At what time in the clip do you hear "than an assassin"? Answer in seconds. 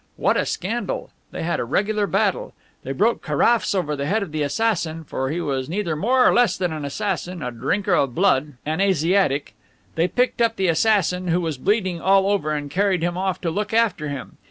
6.57-7.43